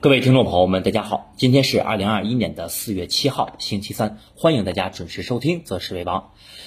[0.00, 6.20] 各位听众朋友们，大家好，今天是二零二一年的四月七号，星期三，欢迎大家准时收听《择时为王》。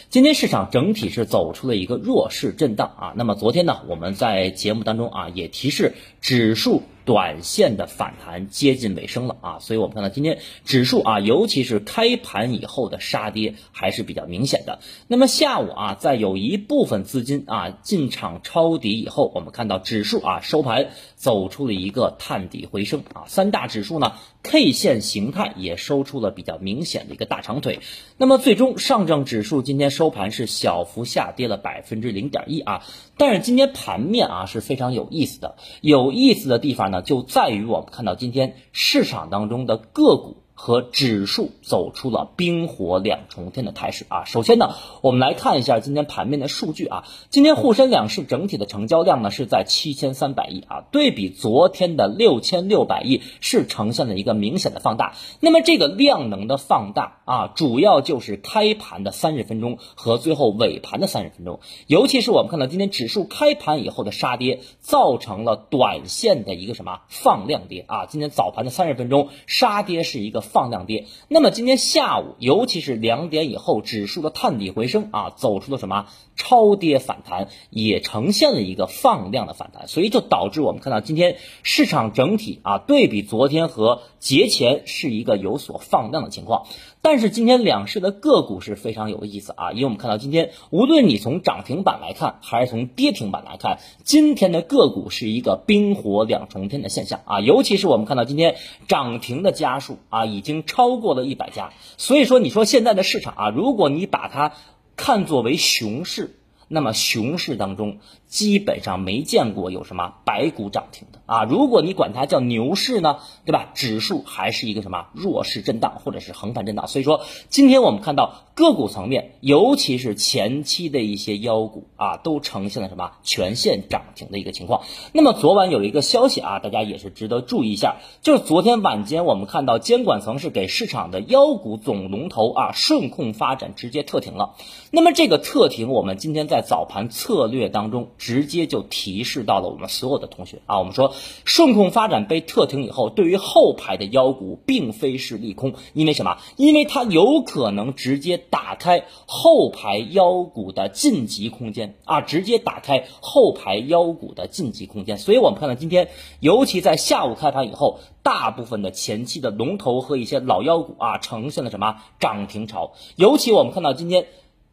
[0.10, 3.14] 今天市场整体是走出了一个弱势震荡啊。
[3.16, 6.84] 那么昨天呢，我们在节目当中啊也提示指数。
[7.12, 14.80] 短线的反弹接近尾声了啊，所以我们看到今天指数啊，尤其是开盘以后的杀跌还是比较明显的。
[15.10, 27.82] 那么下午啊，在有一部分资金啊进场抄底以后，我们看到指数啊收盘走出了一个探底回升啊，三大指数呢 K 线形态也收出了比较明显的一个大长腿。
[28.16, 32.86] 那么最终上证指数今天收盘是小幅下跌了百分之零点一啊，
[33.18, 36.92] 但是今天盘面啊是非常有意思的，有意思的地方。
[36.92, 40.38] 呢就在于我们看到今天市场当中的个股。
[40.62, 44.26] 和指数走出了冰火两重天的态势啊！
[44.26, 47.04] 首先呢，我们来看一下今天盘面的数据啊。
[47.32, 55.16] 今天沪深两市整体的成交量呢是在七千三百亿啊，对比昨天的六千六百亿是呈现了一个明显的放大。
[55.40, 68.06] 那么这个量能的放大啊，主要就是开盘的三十分钟和最后尾盘的三十分钟，尤其是我们看到今天指数开盘以后的杀跌，造成了短线的一个什么放量跌啊。
[68.06, 70.44] 今天早盘的三十分钟杀跌是一个。
[70.52, 86.68] 放量跌，那么今天下午，尤其是两点以后，指数的探底回升啊，走出了什么超跌反弹，也呈现了一个放量的反弹，所以就导致我们看到今天市场整体啊，对比昨天和节前是一个有所放量的情况。
[87.04, 98.56] 但是今天两市的个股是非常有意思啊，因为我们看到今天无论你从涨停板来看，还是从跌停板来看，今天的个股是一个冰火两重天的现象啊，尤其是我们看到今天
[98.88, 104.54] 涨停的家数啊，已经超过了一百家，所以说你说现在的市场啊，如果你把它
[104.96, 106.38] 看作为熊市。
[106.74, 107.98] 那么熊市当中
[108.32, 111.44] 基本上没见过有什么白股涨停的啊！
[111.44, 113.72] 如果你管它叫牛市呢，对吧？
[113.76, 116.88] 指数还是一个什么弱势震荡或者是横盘震荡。
[116.88, 124.84] 所以说，今天我们看到个股层面，尤其是前期的一些妖股啊，都呈现了什么全线涨停的一个情况。
[125.12, 134.56] 那么昨晚有一个消息啊，大家也是值得注意一下，就是昨天晚间我们看到监管层是给市场的妖股总龙头啊顺控发展直接特停了。
[134.90, 146.38] 那么这个特停，我们今天在早盘策略当中直接就提示到了我们所有的同学啊，我们说顺控发展被特停以后，对于后排的妖股并非是利空，因为什么？
[146.56, 155.18] 因为它有可能直接打开后排妖股的晋级空间啊，直接打开后排妖股的晋级空间。
[155.18, 156.10] 所以我们看到今天，
[156.40, 162.92] 尤其在下午开盘以后，大部分的前期的龙头和一些老妖股啊，呈现了什么涨停潮？
[163.16, 164.28] 尤其我们看到今天。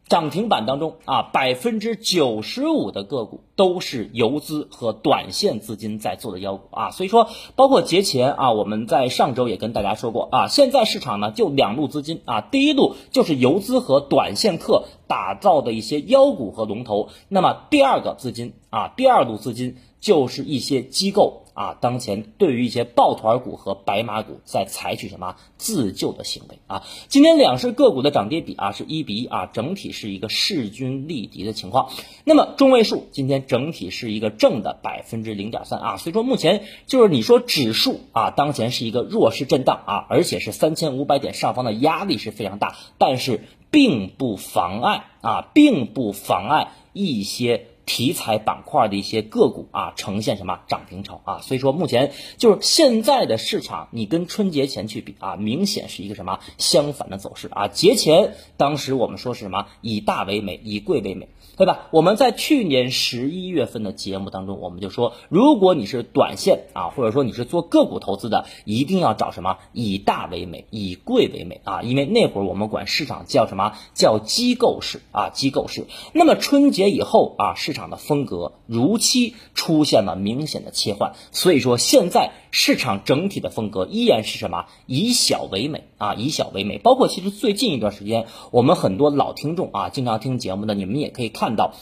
[0.09, 21.43] 涨停板当中啊，百分之九十五的个股都是游资和短线资金在做的妖股啊，所以说包括节前啊，我们在上周也跟大家说过啊，现在市场呢就两路资金啊，第一路就是游资和短线客打造的一些妖股和龙头，那么第二个资金啊，第二路资金就是一些机构。
[21.59, 26.83] 啊，当前对于一些抱团股和白马股在采取什么自救的行为啊？
[27.09, 31.89] 今天两市个股的涨跌比啊是一比一啊，整体是一个势均力敌的情况。
[32.23, 47.65] 那么中位数今天整体是一个正的百分之零点三啊，所以说目前就是你说指数啊，当前是一个弱势震荡啊，而且是三千五百点上方的压力是非常大，但是并不妨碍啊，并不妨碍一些。
[47.89, 51.39] 题材板块的一些个股啊，呈现什么涨停潮啊？
[51.41, 57.67] 所以说目前就是现在的市场，你跟春节前去比啊，明显是一个什么相反的走势啊？
[57.67, 61.29] 节前当时我们说是什么以大为美，以贵为美，
[61.59, 61.89] 对吧？
[61.91, 71.81] 我们在去年十一月份的节目当中，我们就说，如果你是短线啊，或者说你是做个股投资的，一定要找什么以大为美，以贵为美啊？
[71.81, 75.85] 因为那会儿我们管市场叫什么叫机构市啊，机构市。
[76.13, 77.89] 那么春节以后啊，市场。
[77.89, 84.65] 的风格如期出现了明显的切换，所以说现在市场整体的风格依然是什么？
[84.85, 86.77] 以小为美啊，以小为美。
[86.77, 91.73] 包括其实最近一段时间，我们很多老听众啊，经常听节目的，你们也可以看到。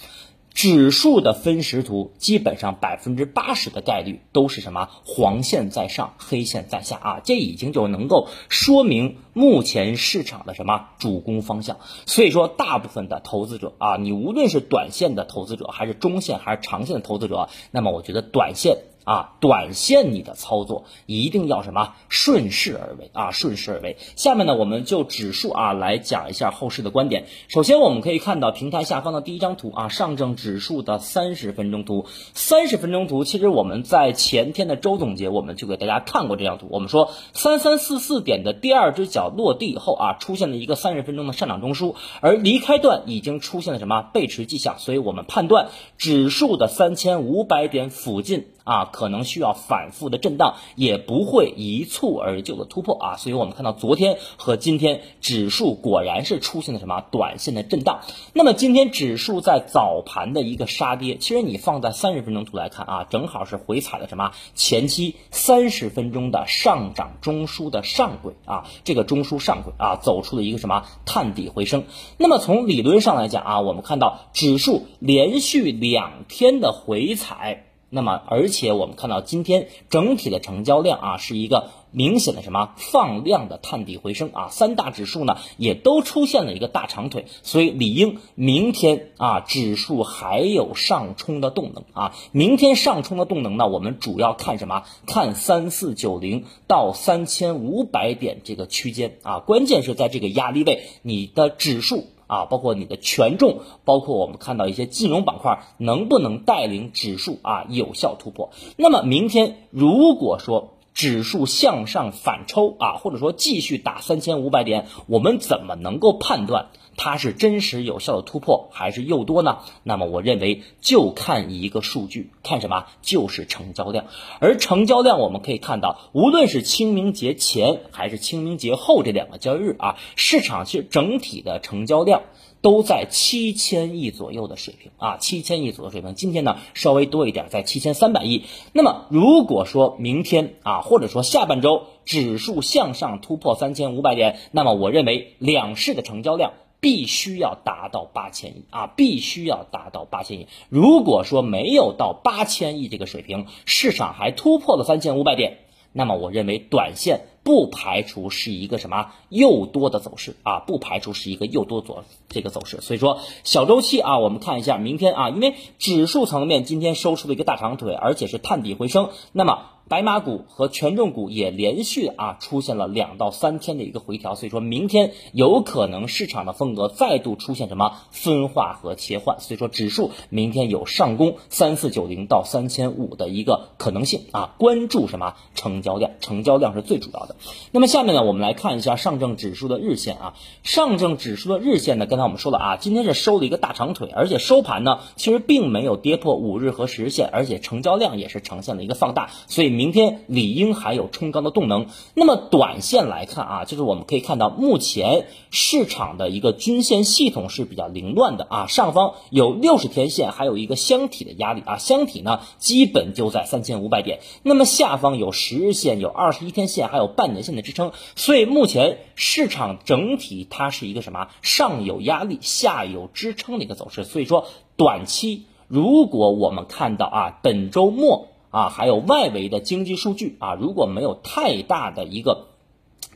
[0.53, 11.77] 指数的分时图基本上百分之八十的概率都是什么黄线在上，黑线在下啊，这已经就能够说明目前市场的什么主攻方向。
[12.07, 18.79] 所以说，大部分的投资者啊，你无论是短线的投资者，还是中线还是长线的投资者，那么我觉得短线。
[19.07, 23.95] 啊，短线你的操作一定要什么顺势而为啊，顺势而为。
[24.17, 27.25] 下面呢，我们就指数啊来讲一下后市的观点。
[27.47, 32.05] 首先，我们可以看到平台下方的第一张图啊，上证指数的三十分钟图。
[32.33, 36.67] 三十分钟图，其实我们在前天的周总结，我们就给大家看过这张图。
[36.69, 48.47] 我们说三三四四点的第二只脚落地以后啊，出现了一个三十分钟的上涨中枢，而离开段已经出现了什么背驰迹象，所以我们判断指数的三千五百点附近。
[48.67, 57.99] 啊，可能需要反复的震荡，也不会一蹴而就的突破啊，所以我们看到昨天和今天指数果然是出现了什么短线的震荡。
[58.33, 71.83] 那么今天指数在早盘的一个杀跌，其实你放在三十分钟图来看啊，正好是回踩了什么前期三十分钟的上涨中枢的上轨啊，这个中枢上轨啊，走出了一个什么探底回升。
[72.17, 77.66] 那么从理论上来讲啊，我们看到指数连续两天的回踩。
[77.97, 94.83] 那么，而且我们看到今天整体的成交量啊，是一个明显的什么放量的探底回升啊，三大指数呢也都出现了一个大长腿，所以理应明天啊指数还有上冲的动能啊，明天上冲的动能呢，我们主要看什么？
[95.07, 102.05] 看三四九零到三千五百点这个区间啊，关键是在这个压力位，你的指数。
[102.27, 108.51] 啊，包括你的权重，包括我们看到一些金融板块能不能带领指数啊有效突破？
[108.75, 116.67] 那么明天如果说指数向上反抽啊，或者说继续打三千五百点，我们怎么能够判断？
[116.97, 119.59] 它是真实有效的突破还是诱多呢？
[119.83, 122.87] 那么我认为就看一个数据，看什么？
[123.03, 124.05] 就是成交量。
[124.39, 132.23] 而成交量我们可以看到，无论是清明节前还是清明节后这两个交易日啊，市场其实整体的成交量
[132.61, 136.15] 都在七千亿左右的水平啊，七千亿左右水平。
[136.15, 138.45] 今天呢稍微多一点，在七千三百亿。
[138.73, 146.53] 那么如果说明天啊，或者说下半周指数向上突破三千五百点，那么我认为两市的成交量。
[146.79, 148.87] 必须要达到八千亿啊！
[148.87, 150.47] 必须要达到八千亿。
[150.69, 155.57] 如果说没有到八千亿这个水平，市场还突破了三千五百点，
[155.91, 162.79] 那么我认为短线不排除是一个什么诱多的走势啊，不排除是一个诱多走这个走势。
[162.81, 169.71] 所以说小周期啊，我们看一下明天啊，因为指数层面今天收出了一个大长腿，而且是探底回升，那么。
[169.89, 187.37] 白马股和权重股也连续啊出现了两到三天的一个回调，所以说明天有可能市场的风格再度出现什么分化和切换，所以说指数明天有上攻三四九零到三千五的一个可能性啊，关注什么成交量，成交量是最主要的。
[187.71, 199.76] 那么下面呢，我们来看一下上证指数的日线啊，上证指数的日线呢，刚才我们说了啊，今天是收了一个大长腿，而且收盘呢其实并没有跌破五日和十日线，而且成交量也是呈现了一个放大，所以。
[199.77, 201.85] 明天理应还有冲高的动能。
[202.15, 208.67] 那么短线来看啊，就是我们可以看到，目前市场的一个均线系统是比较凌乱的啊。
[208.67, 214.19] 上方有六十天线，还有一个箱体的压力啊，箱体呢基本就在三千五百点。
[214.43, 217.91] 那么下方有十日线、有二十一天线，还有半年线的支撑。
[218.15, 221.27] 所以目前市场整体它是一个什么？
[221.43, 224.03] 上有压力，下有支撑的一个走势。
[224.03, 228.29] 所以说，短期如果我们看到啊，本周末。
[228.49, 232.47] 啊，还有外围的经济数据啊，如果没有太大的一个。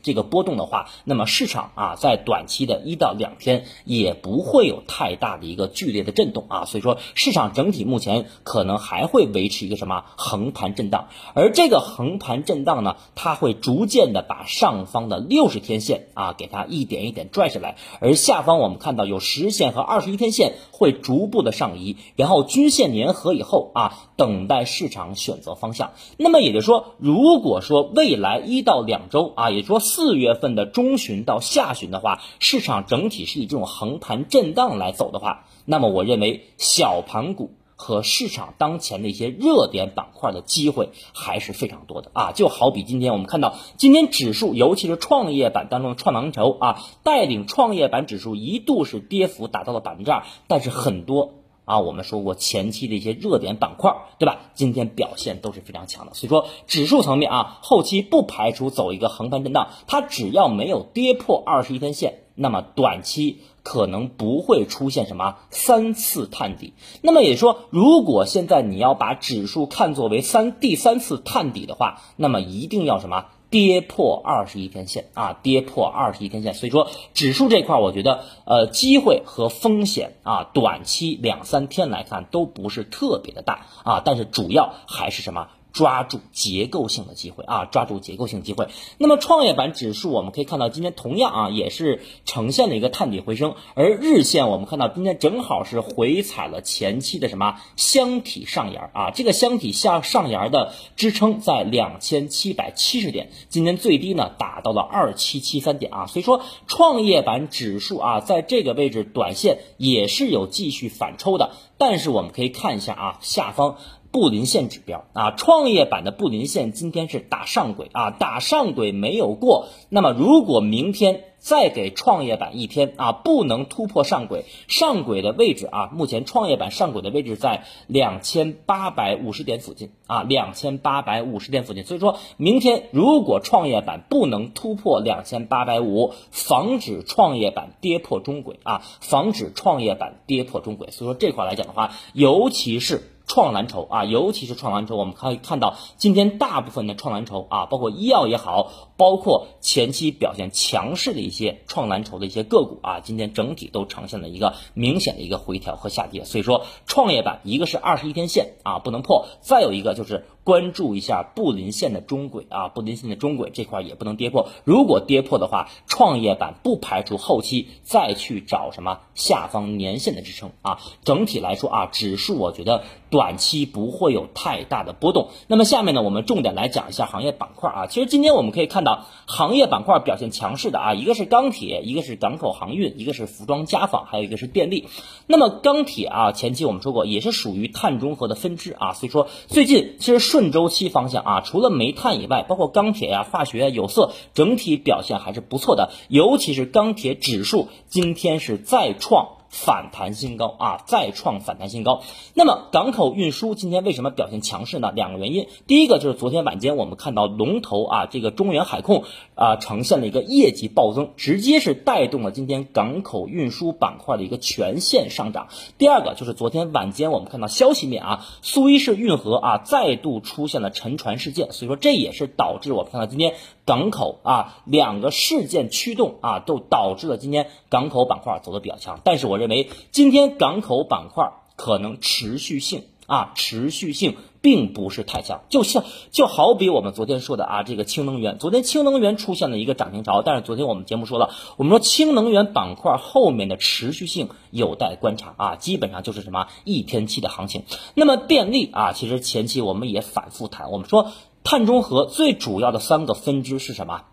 [0.02, 25.92] 这个波动的话，那么市场啊，在短期的一到两天也不会有太大的一个剧烈的震动啊，所以说市场整体目前可能还会维持一个什么横盘震荡，而这个横盘震荡呢，它会逐渐的把上方的六十天线啊给它一点一点拽下来，而下方我们看到有十线和二十一天线会逐步的上移，然后均线粘合以后啊，等待市场选择方向。
[26.16, 29.91] 那么也就是说，如果说未来一到两周啊，也就是说。
[29.94, 42.32] 四月份的中旬到下旬的话，市场整体是以这种横盘震荡来走的话，那么我认为小盘股和市场当前的一些热点板块的机会还是非常多的啊！
[42.32, 51.34] 就好比今天我们看到，今天指数尤其是创业板当中的创能筹啊，带领创业板指数一度是跌幅达到了百分之二，但是很多。
[51.64, 54.40] 啊，我们说过前期的一些热点板块，对吧？
[54.54, 66.74] 今天表现都是非常强的，所以说指数层面啊，后期不排除走一个横盘震荡，它只要没有跌破二十一天线，那么短期可能不会出现什么三次探底。
[67.00, 73.26] 那么也说，如果现在你要把指数看作为三第三次探底的话，那么一定要什么？
[73.52, 85.48] 跌破二十一天线啊，跌破二十一天线，所以说指数这块，我觉得呃机会和风险啊，短期两三天来看都不是特别的大啊，但是主要还是什么？
[85.72, 88.68] 抓住结构性的机会啊，抓住结构性机会。
[88.98, 113.78] 那么创业板指数我们可以看到，今天同样啊也是呈现了一个探底回升，而日线我们看到今天正好是回踩了前期的什么箱体上沿啊，这个箱体下上沿的支撑在两千七百七十点，今天最低呢打到了二七七三点啊，所以说创业板指数啊在这个位置短线也是有继续反抽的，但是我们可以看一下啊下方。
[114.12, 119.68] 布林线指标啊，创业板的布林线今天是打上轨啊，打上轨没有过。
[119.88, 131.82] 那么如果明天再给创业板一天啊，不能突破上轨，上轨的位置啊，目前创业板上轨的位置在两千八百五十点附近啊，两千八百五十点附近。
[131.84, 140.90] 所以说明天如果创业板不能突破两千八百五，防止创业板跌破中轨啊，防止创业板跌破中轨。
[140.90, 143.08] 所以说这块来讲的话，尤其是。
[143.26, 156.24] 创蓝筹啊，尤其是创蓝筹，我们可以看到今天大部分的创蓝筹啊，包括医药也好，包括前期表现强势的一些创蓝筹的一些个股啊，今天整体都呈现了一个明显的一个回调和下跌。
[156.24, 164.48] 所以说，创业板一个是二十一天线啊不能破，再有一个就是关注一下布林线的中轨啊，布林线的中轨这块也不能跌破。
[164.64, 170.80] 如果跌破的话，创业板不排除后期再去找什么下方年线的支撑啊。
[171.04, 172.82] 整体来说啊，指数我觉得。
[173.12, 175.28] 短期不会有太大的波动。
[175.46, 177.86] 那么下面呢，我们重点来讲一下行业板块啊。
[177.86, 184.88] 其实今天我们可以看到行业板块表现强势的啊，一个是钢铁，一个是港口航运，一个是服装家纺，还有一个是电力。
[185.26, 195.90] 那么钢铁啊，前期我们说过也是属于碳中和的分支啊，所以说最近其实顺周期方向啊，除了煤炭以外，包括钢铁呀、化学、有色，整体表现还是不错的。
[196.08, 199.41] 尤其是钢铁指数今天是再创。
[199.52, 202.02] 反弹新高啊，再创反弹新高。
[202.32, 204.90] 那么港口运输今天为什么表现强势呢？
[204.92, 209.04] 两个原因，第一个就是昨天晚间我们看到龙头啊，这个中远海控
[209.34, 215.48] 啊呈现了一个业绩暴增，直接是带动了今天港口运输板块的一个全线上涨。
[215.76, 223.34] 第二个就是昨天晚间我们看到消息面啊，苏伊士运河啊再度出现了沉船事件，所以说这也是导致我们看到今天
[223.66, 228.98] 港口啊两个事件驱动啊，都导致了今天港口板块走的比较强。
[229.04, 229.42] 但是我。
[229.42, 247.64] 认为今天港口板块可能持续性啊，持续性并不是太强，就像就好比我们昨天说的啊，这个氢能源，昨天氢能源出现了一个涨停潮，但是昨天我们节目说了，我们说氢能源板块后面的持续性有待观察啊，基本上就是什么一天期的行情。
[247.94, 251.10] 那么电力啊，其实前期我们也反复谈，我们说
[251.44, 254.04] 碳中和最主要的三个分支是什么，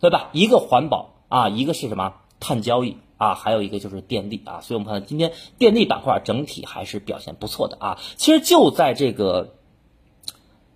[0.00, 0.30] 对吧？
[0.32, 2.96] 一个环保啊，一个是什么碳交易。
[3.16, 7.98] 啊，还有一个就是电力啊，所以我们看到今天电力板块整体还是表现不错的啊。
[8.16, 9.54] 其实就在这个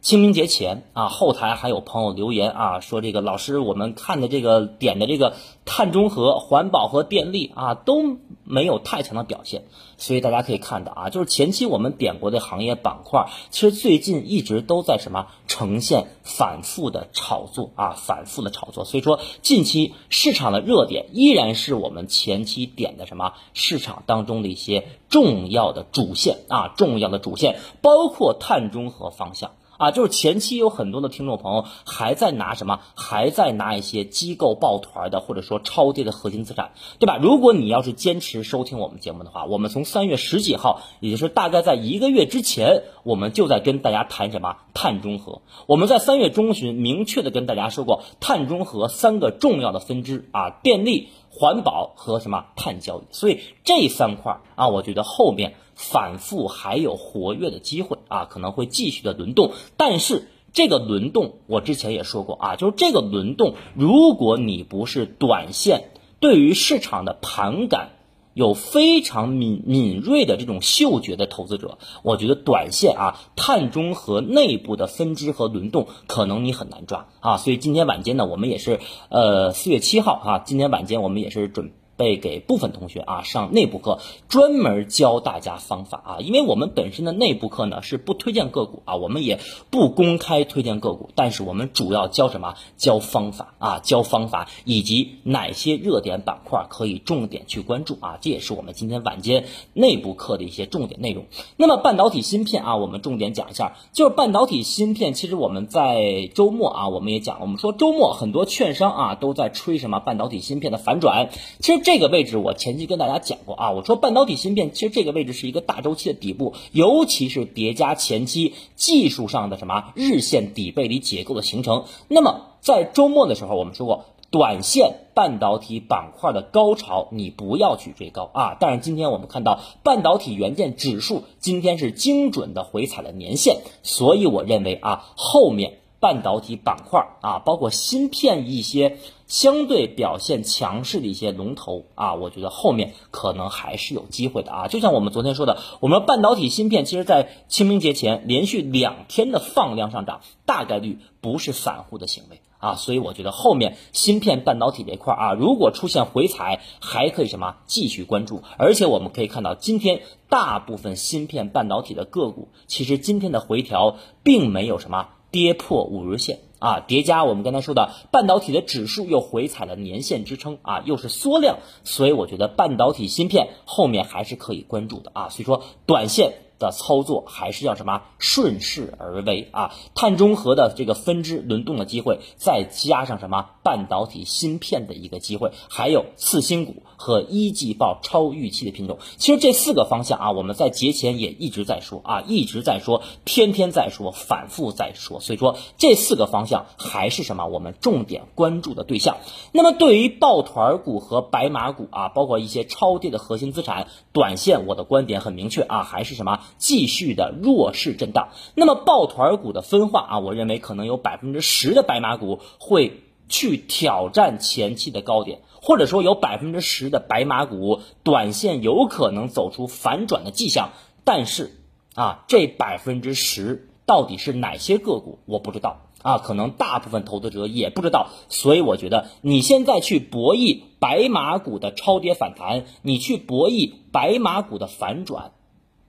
[0.08, 5.34] 清明节前啊，后台还有朋友留言啊，说这个老师，我们看的这个点的这个。
[5.66, 9.64] 碳中和、环保和电力啊都没有太强的表现，
[9.98, 18.86] 所以大家可以看到啊，就是前期我们点过的行业板块，其实最近一直都在什么呈现反复的炒作啊，反复的炒作。
[18.86, 29.50] 所以说近期市场的热点依然是我们前期点的什么市场当中的一些重要的主线啊，重要的主线包括碳中和方向。
[29.78, 37.16] 啊，就是前期有很多的听众朋友还在拿什么，还在拿一些机构抱团的，或者说超跌的核心资产，对吧？
[37.16, 45.40] 如果你要是坚持收听我们节目的话，我们从三月十几号，也就是大概在一个月之前，我们就在跟大家谈什么碳中和。
[45.66, 51.08] 我们在三月中旬明确的跟大家说过，碳中和三个重要的分支啊，电力。
[51.30, 59.52] 环保和什么碳交易，所以这三块啊，我觉得后面反复还有活跃的机会啊，可能会继续的轮动。
[59.78, 67.92] 但是这个轮动，我之前也说过啊，就是这个轮动，如果你不是短线对于市场的盘感。
[68.34, 77.36] 有非常敏敏锐的这种嗅觉的投资者，我觉得短线啊，碳中和内部的分支和轮动，可能你很难抓啊。
[77.38, 81.72] 所以今天晚间呢，我们也是呃四月七号啊，今天晚间我们也是准。
[81.98, 92.54] 备给部分同学啊上内部课，专门教大家方法啊，因为我们本身的内部课呢是不推荐个股啊，我们也不公开推荐个股，但是我们主要教什么？
[92.76, 101.24] 教方法啊，教方法以及哪些热点板块可以重点去关注啊，这也是我们今天晚间内部课的一些重点内容。
[101.56, 111.87] 那么半导体芯片啊，我们重点讲一下，就是半导体芯片，其实我们在周末啊，我们也讲，我们说周末很多券商啊都在吹什么半导体芯片的反转，其实。
[111.88, 121.86] 这个位置我前期跟大家讲过啊，我说半导体芯片其实这个位置是一个大周期的底部，尤其是叠加前期技术上的什么日线底背离结构的形成。
[122.06, 124.04] 那么在周末的时候，我们说过。
[124.30, 128.58] 短线半导体板块的高潮，你不要去追高啊！
[128.60, 144.68] 但是今天我们看到半导体元件指数今天是精准的回踩了年线，所以我认为啊，后面半导体板块啊，包括芯片一些相对表现强势的一些龙头啊，我觉得后面可能还是有机会的啊！
[144.68, 152.40] 就像我们昨天说的，我们半导体芯片其实在清明节前连续两天的放量上涨，大概率不是散户的行为。
[152.58, 158.42] 啊，所以我觉得后面芯片半导体这块啊，如果出现回踩，还可以什么继续关注。
[158.56, 166.80] 而且我们可以看到，今天大部分芯片半导体的个股，其实今天的回调并没有什么跌破五日线啊。
[166.80, 175.28] 叠加我们刚才说的半导体的指数又回踩了年线支撑啊，又是缩量，所以我觉得半导体芯片后面还是可以关注的啊。
[175.28, 176.32] 所以说，短线。
[176.60, 179.76] 的操作还是要什么顺势而为啊？
[179.94, 188.98] 碳中和的这个分支轮动的机会，再加上什么半导体芯片的一个机会，还有次新股和一季报超预期的品种。
[189.18, 195.20] 其实这四个方向啊，我们在节前也一直在说啊，一直在说，天天在说，反复在说。
[195.20, 199.18] 所以说这四个方向还是什么我们重点关注的对象。
[199.52, 206.40] 那么对于抱团股和白马股啊，包括一些超跌的核心资产，短线我的观点很明确啊，还是什么？
[206.56, 220.70] 继续的弱势震荡，那么抱团股的分化啊，我认为可能有百分之十的白马股会去挑战前期的高点，或者说有百分之十的白马股短线有可能走出反转的迹象，
[221.04, 221.60] 但是
[221.94, 235.32] 啊，这百分之十到底是哪些个股，我不知道啊，可能大部分投资者也不知道，所以我觉得你现在去博弈白马股的超跌反弹，你去博弈白马股的反转。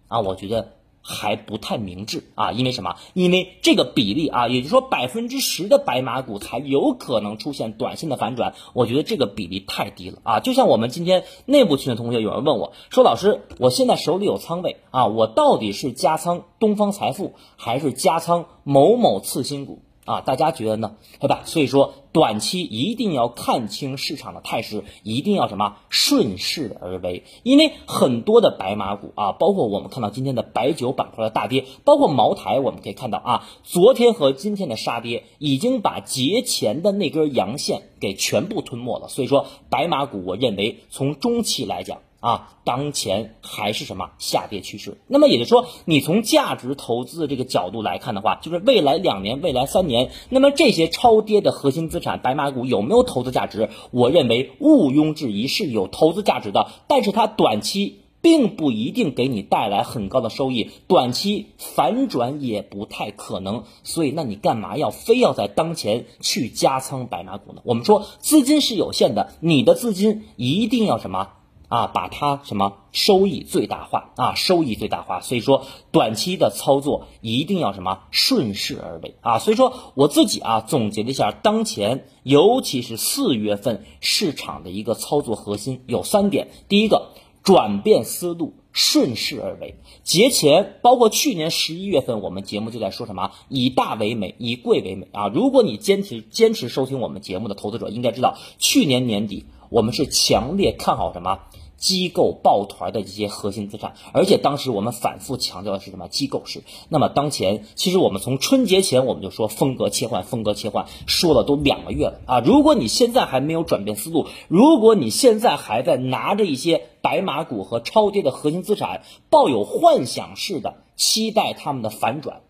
[0.07, 2.95] 啊，我觉得还不太明智啊，因为什么？
[3.13, 10.39] 因为这个比例啊，也就是说百分之十的白马股才有可能出现短线的反转，我觉得这个比例太低了啊。
[10.39, 20.95] 就像我们今天内部群的同学有人问我说：“老师，我现在手里有仓位啊，我到底是加仓东方财富还是加仓某某次新股？”啊，大家觉得呢？
[21.19, 21.43] 对吧？
[21.45, 27.25] 所以说，短期一定要看清市场的态势，一定要什么顺势而为。
[27.43, 39.09] 因为很多的白马股啊，包括我们看到今天的白酒板块的大跌，包括茅台，我们可以看到啊，昨天和今天的杀跌已经把节前的那根阳线给全部吞没了。
[39.09, 41.99] 所以说，白马股，我认为从中期来讲。
[42.19, 44.97] 啊，当前还是什么下跌趋势？
[45.07, 53.69] 那么也就是说，你从价值投资的这个角度来看的话，就是未来两年、未来三年，那么这些超跌的核心资产白马股有没有投资价值？
[53.91, 63.63] 我认为毋庸置疑是有投资价值的，但是它短期并不一定给你带来很高的收益，短期反转也不太可能。
[63.83, 67.61] 所以，那你干嘛要非要在当前去加仓白马股呢？
[67.63, 71.29] 我们说资金是有限的，你的资金一定要什么？
[71.69, 75.21] 啊，把它什么收益最大化啊，收益最大化。
[75.21, 79.39] 所以说，短期的操作一定要什么顺势而为啊。
[79.39, 87.11] 所以说，我自己啊总结了一下，当前尤其是四月份市场的一个操作核心有三点：第一个，
[87.43, 89.75] 转变思路，顺势而为。
[90.03, 95.27] 节前，包括去年十一月份，我们节目就在说什么以大为美，以贵为美啊。
[95.27, 101.39] 如果你坚持坚持收听我们节目的投资者，应该知道，去年年底我们是强烈看好什么。
[101.79, 106.09] 机构抱团的这些核心资产，而且当时我们反复强调的是什么？
[106.09, 106.61] 机构式。
[106.89, 112.39] 那么当前，其实我们从春节前我们就说风格切换，风格切换，说了都两个月了啊！
[112.41, 122.41] 如果你现在还没有转变思路，如果你现在还在拿着一些白马股和超跌的核心资产，抱有幻想式的期待他们的反转，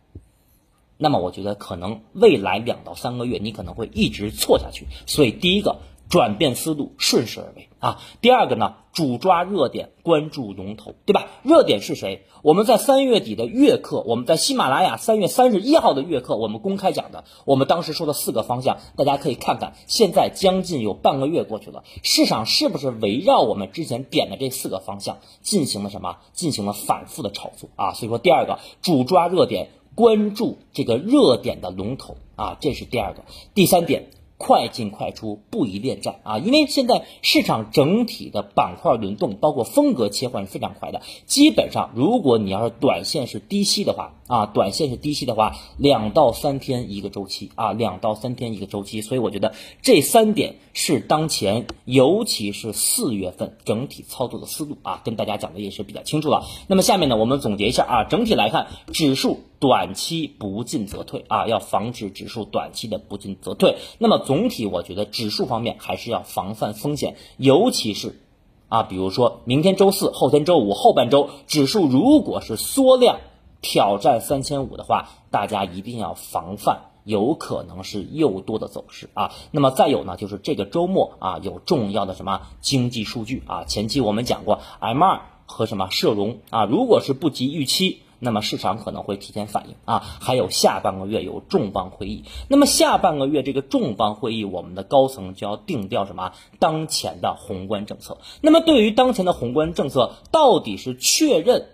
[0.97, 4.88] 那么我觉得可能未来两到三个月你可能会一直错下去。
[5.05, 5.77] 所以第一个。
[6.10, 8.02] 转变思路，顺势而为啊！
[8.19, 11.28] 第二个呢，主抓热点，关注龙头，对吧？
[11.43, 12.26] 热点是谁？
[12.41, 19.74] 我们在三月底的月课，我们在喜马拉雅三月三十一号的月课，我们公开讲的，我们当时说的四个方向，大家可以看看。
[19.86, 26.17] 现在将近有半个月过去了，市场是不是围绕我们之前点的这四个方向进行了什么？
[26.34, 27.93] 进行了反复的炒作啊！
[27.93, 33.26] 所以说，第二个，主抓热点，关注这个热点的龙头啊，这是第二个。
[33.54, 34.10] 第三点。
[34.39, 36.38] 快进快出，不宜恋战啊！
[36.39, 41.02] 因为现在市场整体的板块轮动，包括风格切换是非常快的。
[41.25, 49.02] 基本上，如果你要是短线是低吸的话啊，短线是低吸的话，两到三天一个周期啊，两到三天一个周期。
[49.02, 56.45] 所以我觉得这三点是当前，尤其是四月份整体操作的思路啊，跟大家讲的也是比较清楚了。
[56.67, 63.76] 那么下面呢，我们总结一下啊，整体来看，指数短期不进则退啊，要防止指数短期的不进则退。
[63.98, 68.22] 那么总体我觉得指数方面还是要防范风险，尤其是
[68.69, 73.19] 啊，比如说明天周四、后天周五后半周，指数如果是缩量
[73.62, 79.34] 挑战三千五的话，大家一定要防范，有可能是诱多的走势啊。
[79.52, 88.04] 那么再有呢，就是这个周末啊，有重要的什么经济数据啊，前期我们讲过 M 二和什么社融啊，如果是不及预期。
[88.19, 98.17] 那么市场可能会提前反应啊，还有下半个月有重磅会议，那么下半个月这个重磅会议，我们的高层就要定调什么当前的宏观政策。
[98.41, 101.69] 那么对于当前的宏观政策，到底是确认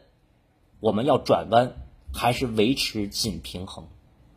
[0.80, 1.78] 我们要转弯，
[2.14, 3.88] 还是维持紧平衡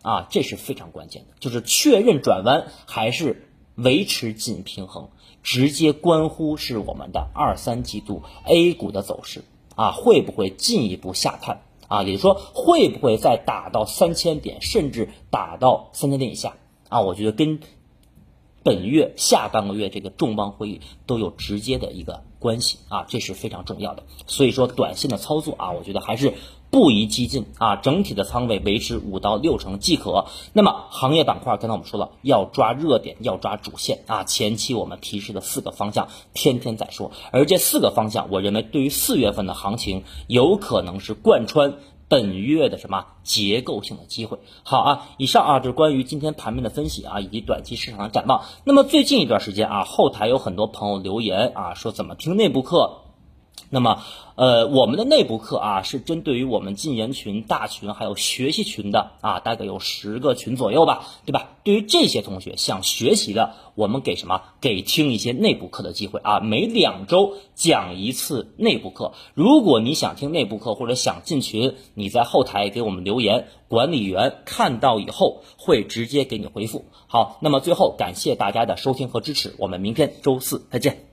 [0.00, 0.26] 啊？
[0.30, 5.10] 这是非常关键的，就是确认转弯还是维持紧平衡，
[5.42, 9.44] 直接关乎是我们的二三季度 A 股的走势
[9.76, 11.60] 啊，会不会进一步下探？
[11.88, 16.56] 啊，也就是说，会不会再打到三千点，甚至打到三千点以下
[16.88, 17.00] 啊？
[17.00, 17.58] 我觉得跟
[18.62, 24.02] 本月下半个月这个重磅会议都有直接的一个关系啊，这是非常重要的。
[24.26, 26.34] 所以说，短线的操作啊，我觉得还是
[26.70, 30.26] 不宜激进啊，整体的仓位维持五到六成即可。
[30.52, 34.24] 那么，行业板块刚才我们说了，要抓热点，要抓主线啊。
[34.24, 41.74] 前期我们提示的四个方向，天天在说，而这四个方向，我认为对于四月份的行情，有可能是贯穿。
[42.10, 44.38] 本月的什么结构性的机会？
[44.62, 48.44] 好啊，以上啊就是关于今天盘面的分析啊，以及短期市场的展望。
[48.64, 53.02] 那么最近一段时间啊，后台有很多朋友留言啊，说怎么听内部课？
[53.70, 54.02] 那么，
[54.36, 61.56] 呃，我们的内部课啊，是针对于我们禁言群、大群还有学习群的啊，大概有十个群左右吧，对吧？
[61.64, 64.40] 对于这些同学想学习的，我们给什么？
[64.60, 69.12] 给听一些内部课的机会啊，每两周讲一次内部课。
[69.34, 76.86] 如果你想听内部课或者想进群，你在后台给我们留言，管理员看到以后会直接给你回复。
[77.06, 81.07] 好，那么最后感谢大家的收听和支持，我们明天周四再见。